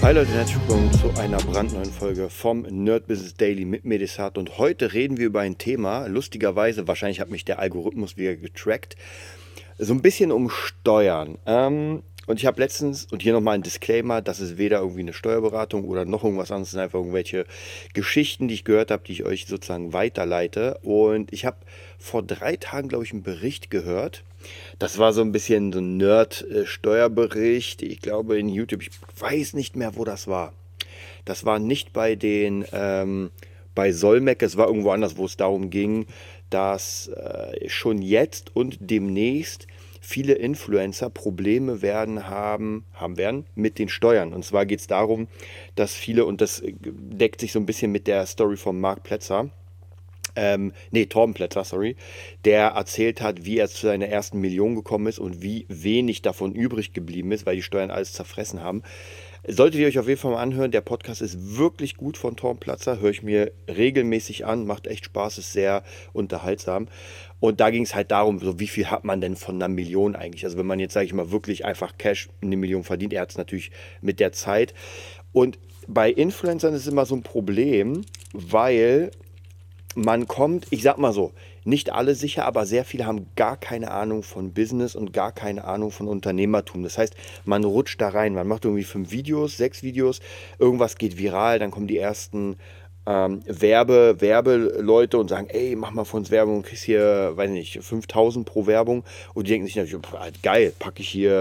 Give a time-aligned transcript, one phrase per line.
[0.00, 4.38] Hi Leute, herzlich willkommen zu einer brandneuen Folge vom Nerd Business Daily mit Medisat.
[4.38, 8.96] Und heute reden wir über ein Thema, lustigerweise, wahrscheinlich hat mich der Algorithmus wieder getrackt,
[9.76, 11.36] so ein bisschen um Steuern.
[11.46, 15.14] Ähm, und ich habe letztens, und hier nochmal ein Disclaimer, das ist weder irgendwie eine
[15.14, 17.46] Steuerberatung oder noch irgendwas anderes, es sind einfach irgendwelche
[17.94, 20.78] Geschichten, die ich gehört habe, die ich euch sozusagen weiterleite.
[20.82, 21.56] Und ich habe
[21.98, 24.24] vor drei Tagen, glaube ich, einen Bericht gehört.
[24.78, 27.80] Das war so ein bisschen so ein Nerd-Steuerbericht.
[27.80, 30.52] Ich glaube in YouTube, ich weiß nicht mehr, wo das war.
[31.24, 33.30] Das war nicht bei den, ähm,
[33.74, 36.04] bei Solmec, es war irgendwo anders, wo es darum ging,
[36.50, 39.66] dass äh, schon jetzt und demnächst
[40.08, 44.32] viele Influencer Probleme werden haben, haben werden mit den Steuern.
[44.32, 45.28] Und zwar geht es darum,
[45.74, 49.50] dass viele, und das deckt sich so ein bisschen mit der Story von Marc Plätzer,
[50.34, 51.94] ähm, nee, Torben Plätzer, sorry,
[52.46, 56.54] der erzählt hat, wie er zu seiner ersten Million gekommen ist und wie wenig davon
[56.54, 58.82] übrig geblieben ist, weil die Steuern alles zerfressen haben.
[59.46, 62.58] Solltet ihr euch auf jeden Fall mal anhören, der Podcast ist wirklich gut von Torben
[62.58, 66.88] Platzer, höre ich mir regelmäßig an, macht echt Spaß, ist sehr unterhaltsam.
[67.40, 70.16] Und da ging es halt darum, so wie viel hat man denn von einer Million
[70.16, 70.44] eigentlich?
[70.44, 73.30] Also wenn man jetzt, sage ich mal, wirklich einfach Cash eine Million verdient, er hat
[73.30, 74.74] es natürlich mit der Zeit.
[75.32, 79.10] Und bei Influencern ist es immer so ein Problem, weil
[79.94, 81.32] man kommt, ich sag mal so,
[81.64, 85.64] nicht alle sicher, aber sehr viele haben gar keine Ahnung von Business und gar keine
[85.64, 86.82] Ahnung von Unternehmertum.
[86.82, 90.20] Das heißt, man rutscht da rein, man macht irgendwie fünf Videos, sechs Videos,
[90.58, 92.56] irgendwas geht viral, dann kommen die ersten
[93.08, 97.82] ähm, Werbe, Werbeleute und sagen, ey, mach mal von uns Werbung, kriegst hier, weiß nicht,
[97.82, 99.02] 5000 pro Werbung
[99.32, 99.96] und die denken sich natürlich,
[100.42, 101.32] geil, packe ich hier,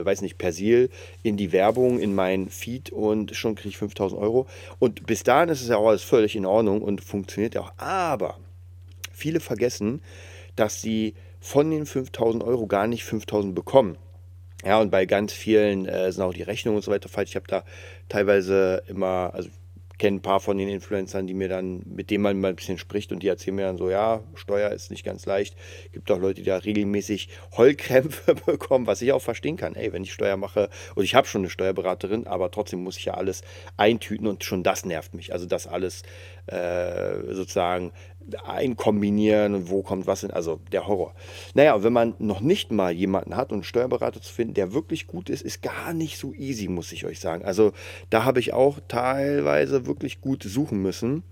[0.00, 0.88] äh, weiß nicht, Persil
[1.22, 4.46] in die Werbung, in mein Feed und schon kriege ich 5000 Euro.
[4.78, 7.72] Und bis dahin ist es ja auch alles völlig in Ordnung und funktioniert ja auch.
[7.76, 8.38] Aber
[9.12, 10.00] viele vergessen,
[10.56, 13.98] dass sie von den 5000 Euro gar nicht 5000 bekommen.
[14.64, 17.30] Ja, und bei ganz vielen äh, sind auch die Rechnungen und so weiter falsch.
[17.30, 17.64] Ich habe da
[18.08, 19.50] teilweise immer, also
[19.98, 22.78] kenne ein paar von den Influencern, die mir dann, mit denen man mal ein bisschen
[22.78, 25.56] spricht und die erzählen mir dann so, ja, Steuer ist nicht ganz leicht.
[25.92, 29.74] Gibt auch Leute, die da regelmäßig Heulkrämpfe bekommen, was ich auch verstehen kann.
[29.74, 33.06] Ey, wenn ich Steuer mache, und ich habe schon eine Steuerberaterin, aber trotzdem muss ich
[33.06, 33.42] ja alles
[33.76, 35.32] eintüten und schon das nervt mich.
[35.32, 36.02] Also das alles
[36.46, 37.92] äh, sozusagen
[38.44, 41.14] einkombinieren und wo kommt was hin, also der Horror.
[41.54, 45.06] Naja, wenn man noch nicht mal jemanden hat und einen Steuerberater zu finden, der wirklich
[45.06, 47.44] gut ist, ist gar nicht so easy, muss ich euch sagen.
[47.44, 47.72] Also
[48.10, 51.22] da habe ich auch teilweise wirklich gut suchen müssen.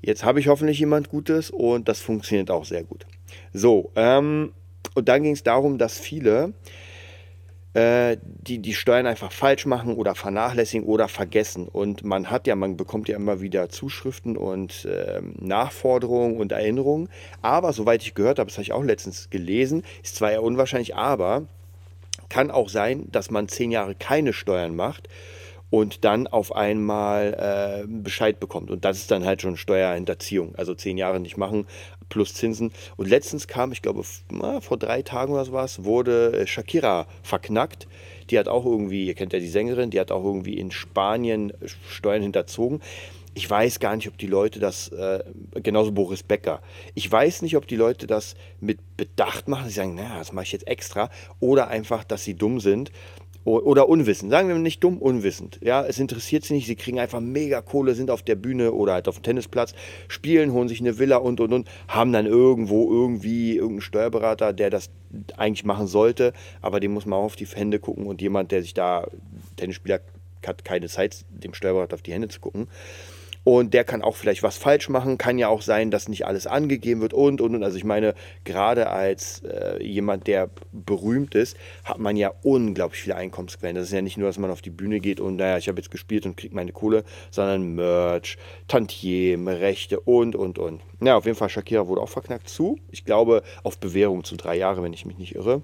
[0.00, 3.06] Jetzt habe ich hoffentlich jemand Gutes und das funktioniert auch sehr gut.
[3.52, 4.52] So, ähm,
[4.94, 6.52] und dann ging es darum, dass viele
[7.74, 11.66] äh, die die Steuern einfach falsch machen oder vernachlässigen oder vergessen.
[11.68, 17.08] Und man hat ja, man bekommt ja immer wieder Zuschriften und äh, Nachforderungen und Erinnerungen.
[17.42, 20.94] Aber soweit ich gehört habe, das habe ich auch letztens gelesen, ist zwar eher unwahrscheinlich,
[20.94, 21.46] aber
[22.28, 25.08] kann auch sein, dass man zehn Jahre keine Steuern macht
[25.74, 28.70] und dann auf einmal äh, Bescheid bekommt.
[28.70, 30.54] Und das ist dann halt schon Steuerhinterziehung.
[30.54, 31.66] Also zehn Jahre nicht machen
[32.08, 32.70] plus Zinsen.
[32.96, 34.04] Und letztens kam, ich glaube,
[34.60, 37.88] vor drei Tagen oder so was, wurde äh, Shakira verknackt.
[38.30, 41.50] Die hat auch irgendwie, ihr kennt ja die Sängerin, die hat auch irgendwie in Spanien
[41.50, 42.80] äh, Steuern hinterzogen.
[43.36, 45.24] Ich weiß gar nicht, ob die Leute das, äh,
[45.54, 46.62] genauso Boris Becker,
[46.94, 49.66] ich weiß nicht, ob die Leute das mit Bedacht machen.
[49.66, 51.10] Sie sagen, naja, das mache ich jetzt extra.
[51.40, 52.92] Oder einfach, dass sie dumm sind
[53.44, 54.30] oder unwissend.
[54.30, 55.58] Sagen wir nicht dumm, unwissend.
[55.62, 56.66] Ja, es interessiert sie nicht.
[56.66, 59.74] Sie kriegen einfach mega Kohle, sind auf der Bühne oder halt auf dem Tennisplatz,
[60.08, 64.70] spielen, holen sich eine Villa und und und, haben dann irgendwo irgendwie irgendeinen Steuerberater, der
[64.70, 64.90] das
[65.36, 68.62] eigentlich machen sollte, aber dem muss man auch auf die Hände gucken und jemand, der
[68.62, 69.06] sich da,
[69.56, 70.00] Tennisspieler
[70.46, 72.68] hat keine Zeit, dem Steuerberater auf die Hände zu gucken.
[73.44, 75.18] Und der kann auch vielleicht was falsch machen.
[75.18, 77.62] Kann ja auch sein, dass nicht alles angegeben wird und, und, und.
[77.62, 78.14] Also ich meine,
[78.44, 83.76] gerade als äh, jemand, der berühmt ist, hat man ja unglaublich viele Einkommensquellen.
[83.76, 85.78] Das ist ja nicht nur, dass man auf die Bühne geht und, naja, ich habe
[85.78, 90.80] jetzt gespielt und kriege meine Kohle, sondern Merch, Tantiem, Rechte und, und, und.
[91.00, 92.78] Ja, auf jeden Fall, Shakira wurde auch verknackt zu.
[92.90, 95.62] Ich glaube, auf Bewährung zu drei Jahre, wenn ich mich nicht irre.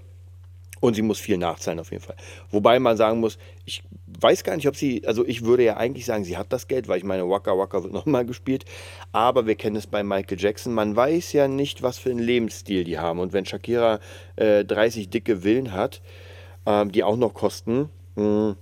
[0.81, 2.17] Und sie muss viel nachzahlen auf jeden Fall.
[2.51, 6.07] Wobei man sagen muss, ich weiß gar nicht, ob sie, also ich würde ja eigentlich
[6.07, 8.65] sagen, sie hat das Geld, weil ich meine, Waka Waka wird nochmal gespielt.
[9.13, 10.73] Aber wir kennen es bei Michael Jackson.
[10.73, 13.19] Man weiß ja nicht, was für einen Lebensstil die haben.
[13.19, 14.01] Und wenn Shakira
[14.37, 16.01] äh, 30 dicke Villen hat,
[16.65, 18.57] äh, die auch noch kosten, mh, mm,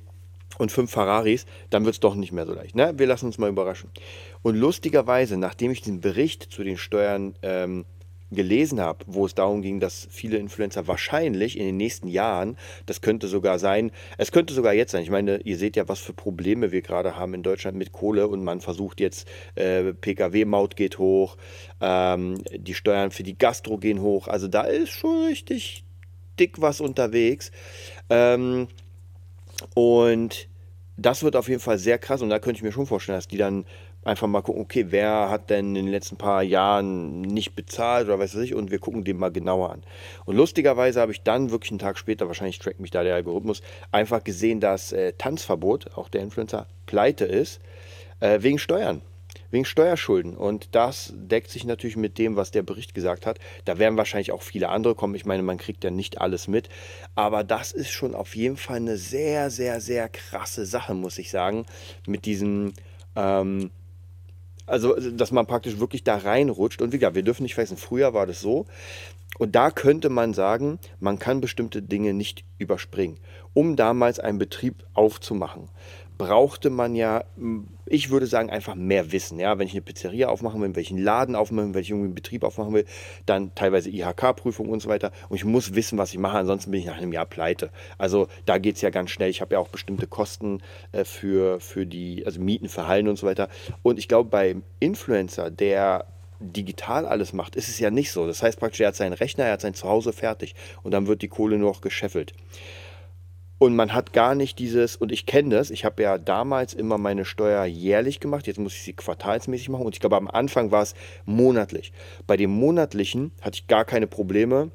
[0.59, 2.75] und fünf Ferraris, dann wird es doch nicht mehr so leicht.
[2.75, 2.95] Ne?
[2.97, 3.91] Wir lassen uns mal überraschen.
[4.43, 7.85] Und lustigerweise, nachdem ich diesen Bericht zu den Steuern ähm,
[8.31, 13.01] gelesen habe, wo es darum ging, dass viele Influencer wahrscheinlich in den nächsten Jahren, das
[13.01, 15.03] könnte sogar sein, es könnte sogar jetzt sein.
[15.03, 18.29] Ich meine, ihr seht ja, was für Probleme wir gerade haben in Deutschland mit Kohle
[18.29, 21.37] und man versucht jetzt, äh, Pkw-Maut geht hoch,
[21.81, 24.29] ähm, die Steuern für die Gastro gehen hoch.
[24.29, 25.85] Also da ist schon richtig
[26.39, 27.51] dick was unterwegs.
[28.11, 28.69] Ähm,
[29.75, 30.49] und
[30.97, 33.29] das wird auf jeden Fall sehr krass und da könnte ich mir schon vorstellen, dass
[33.29, 33.65] die dann
[34.05, 38.19] einfach mal gucken, okay, wer hat denn in den letzten paar Jahren nicht bezahlt oder
[38.19, 39.83] weiß ich und wir gucken den mal genauer an.
[40.25, 43.63] Und lustigerweise habe ich dann wirklich einen Tag später, wahrscheinlich trackt mich da der Algorithmus,
[43.93, 47.61] einfach gesehen, dass äh, Tanzverbot, auch der Influencer, pleite ist,
[48.21, 49.03] äh, wegen Steuern
[49.51, 50.37] wegen Steuerschulden.
[50.37, 53.39] Und das deckt sich natürlich mit dem, was der Bericht gesagt hat.
[53.65, 55.15] Da werden wahrscheinlich auch viele andere kommen.
[55.15, 56.69] Ich meine, man kriegt ja nicht alles mit.
[57.15, 61.31] Aber das ist schon auf jeden Fall eine sehr, sehr, sehr krasse Sache, muss ich
[61.31, 61.67] sagen.
[62.07, 62.73] Mit diesem
[63.17, 63.71] ähm,
[64.69, 66.83] also, dass man praktisch wirklich da reinrutscht.
[66.83, 68.67] Und wie gesagt, wir dürfen nicht vergessen, früher war das so.
[69.39, 73.19] Und da könnte man sagen, man kann bestimmte Dinge nicht überspringen,
[73.55, 75.69] um damals einen Betrieb aufzumachen
[76.19, 77.25] brauchte man ja,
[77.87, 79.39] ich würde sagen, einfach mehr Wissen.
[79.39, 79.59] Ja?
[79.59, 82.85] Wenn ich eine Pizzeria aufmachen will, welchen Laden aufmachen will, wenn ich Betrieb aufmachen will,
[83.25, 85.13] dann teilweise IHK-Prüfung und so weiter.
[85.29, 87.71] Und ich muss wissen, was ich mache, ansonsten bin ich nach einem Jahr pleite.
[87.97, 89.31] Also da geht es ja ganz schnell.
[89.31, 90.61] Ich habe ja auch bestimmte Kosten
[90.93, 93.49] äh, für, für die, also Mieten für Hallen und so weiter.
[93.83, 96.05] Und ich glaube, beim Influencer, der
[96.41, 98.27] digital alles macht, ist es ja nicht so.
[98.27, 101.23] Das heißt praktisch, er hat seinen Rechner, er hat sein Zuhause fertig und dann wird
[101.23, 102.33] die Kohle nur noch gescheffelt.
[103.59, 106.97] Und man hat gar nicht dieses, und ich kenne das, ich habe ja damals immer
[106.97, 110.71] meine Steuer jährlich gemacht, jetzt muss ich sie quartalsmäßig machen und ich glaube am Anfang
[110.71, 110.95] war es
[111.25, 111.93] monatlich.
[112.27, 114.71] Bei dem monatlichen hatte ich gar keine Probleme,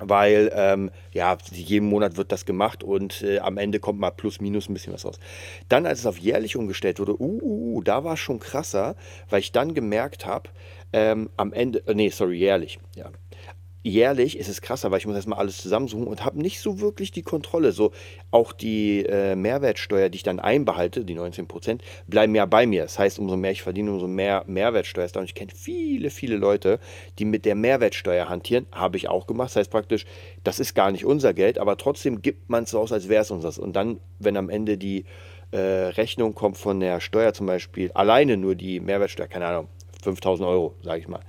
[0.00, 4.40] weil ähm, ja, jeden Monat wird das gemacht und äh, am Ende kommt mal plus
[4.40, 5.20] minus ein bisschen was raus.
[5.68, 8.96] Dann, als es auf jährlich umgestellt wurde, uh, uh, uh da war es schon krasser,
[9.28, 10.50] weil ich dann gemerkt habe,
[10.92, 13.10] ähm, am Ende, äh, nee, sorry, jährlich, ja
[13.82, 17.12] jährlich ist es krasser, weil ich muss erstmal alles zusammensuchen und habe nicht so wirklich
[17.12, 17.72] die Kontrolle.
[17.72, 17.92] So
[18.30, 22.82] auch die äh, Mehrwertsteuer, die ich dann einbehalte, die 19 Prozent, bleiben ja bei mir.
[22.82, 25.20] Das heißt, umso mehr ich verdiene, umso mehr Mehrwertsteuer ist da.
[25.20, 26.78] Und ich kenne viele, viele Leute,
[27.18, 28.66] die mit der Mehrwertsteuer hantieren.
[28.72, 29.50] Habe ich auch gemacht.
[29.50, 30.04] Das heißt praktisch,
[30.44, 33.22] das ist gar nicht unser Geld, aber trotzdem gibt man es so aus, als wäre
[33.22, 33.58] es unseres.
[33.58, 35.04] Und dann, wenn am Ende die
[35.52, 39.68] äh, Rechnung kommt von der Steuer zum Beispiel, alleine nur die Mehrwertsteuer, keine Ahnung,
[40.02, 41.20] 5000 Euro, sage ich mal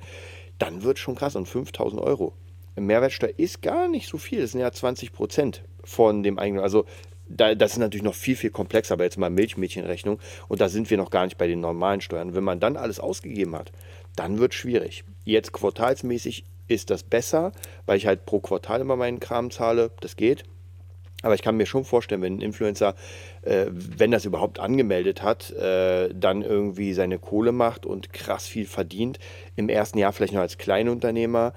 [0.61, 1.35] dann wird schon krass.
[1.35, 2.33] Und 5000 Euro.
[2.75, 4.41] Mehrwertsteuer ist gar nicht so viel.
[4.41, 6.63] Das sind ja 20 Prozent von dem eigenen.
[6.63, 6.85] Also
[7.27, 10.19] da, das ist natürlich noch viel, viel komplexer, aber jetzt mal Milchmädchenrechnung.
[10.47, 12.35] Und da sind wir noch gar nicht bei den normalen Steuern.
[12.35, 13.71] Wenn man dann alles ausgegeben hat,
[14.15, 15.03] dann wird es schwierig.
[15.23, 17.51] Jetzt quartalsmäßig ist das besser,
[17.85, 19.91] weil ich halt pro Quartal immer meinen Kram zahle.
[20.01, 20.43] Das geht.
[21.21, 22.95] Aber ich kann mir schon vorstellen, wenn ein Influencer,
[23.43, 28.65] äh, wenn das überhaupt angemeldet hat, äh, dann irgendwie seine Kohle macht und krass viel
[28.65, 29.19] verdient,
[29.55, 31.53] im ersten Jahr vielleicht noch als Kleinunternehmer,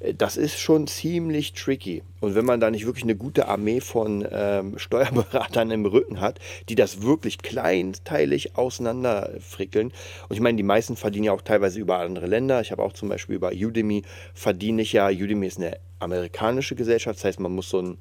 [0.00, 2.02] äh, das ist schon ziemlich tricky.
[2.20, 6.38] Und wenn man da nicht wirklich eine gute Armee von ähm, Steuerberatern im Rücken hat,
[6.68, 9.92] die das wirklich kleinteilig auseinanderfrickeln.
[10.28, 12.60] Und ich meine, die meisten verdienen ja auch teilweise über andere Länder.
[12.60, 14.02] Ich habe auch zum Beispiel über Udemy
[14.34, 15.08] verdiene ich ja.
[15.08, 17.18] Udemy ist eine amerikanische Gesellschaft.
[17.18, 17.98] Das heißt, man muss so ein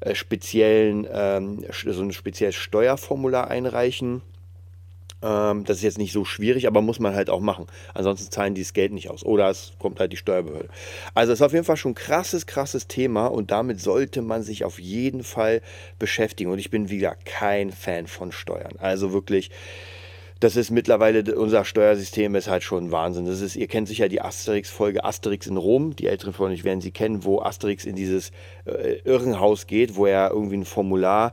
[0.00, 4.22] äh, speziellen, ähm, so ein spezielles Steuerformular einreichen
[5.22, 7.66] ähm, das ist jetzt nicht so schwierig, aber muss man halt auch machen.
[7.94, 9.24] Ansonsten zahlen die das Geld nicht aus.
[9.24, 10.68] Oder es kommt halt die Steuerbehörde.
[11.14, 14.42] Also es ist auf jeden Fall schon ein krasses, krasses Thema und damit sollte man
[14.42, 15.62] sich auf jeden Fall
[15.98, 16.50] beschäftigen.
[16.50, 18.74] Und ich bin wieder kein Fan von Steuern.
[18.78, 19.50] Also wirklich
[20.40, 23.24] das ist mittlerweile, unser Steuersystem ist halt schon Wahnsinn.
[23.24, 25.96] Das ist, ihr kennt sicher die Asterix-Folge Asterix in Rom.
[25.96, 28.32] Die älteren von euch werden sie kennen, wo Asterix in dieses
[28.66, 31.32] äh, Irrenhaus geht, wo er irgendwie ein Formular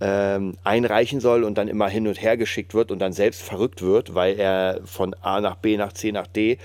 [0.00, 3.82] ähm, einreichen soll und dann immer hin und her geschickt wird und dann selbst verrückt
[3.82, 6.58] wird, weil er von A nach B nach C nach D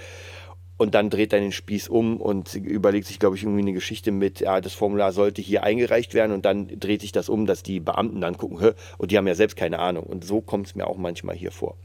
[0.80, 4.12] und dann dreht er den Spieß um und überlegt sich, glaube ich, irgendwie eine Geschichte
[4.12, 7.64] mit, ja, das Formular sollte hier eingereicht werden und dann dreht sich das um, dass
[7.64, 10.06] die Beamten dann gucken, Hö, und die haben ja selbst keine Ahnung.
[10.06, 11.76] Und so kommt es mir auch manchmal hier vor.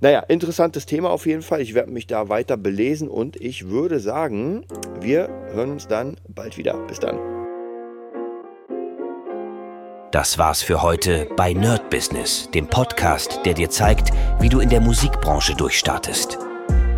[0.00, 1.60] Naja, interessantes Thema auf jeden Fall.
[1.60, 4.64] Ich werde mich da weiter belesen und ich würde sagen,
[5.00, 6.74] wir hören uns dann bald wieder.
[6.88, 7.16] Bis dann.
[10.10, 14.10] Das war's für heute bei Nerd Business, dem Podcast, der dir zeigt,
[14.40, 16.43] wie du in der Musikbranche durchstartest.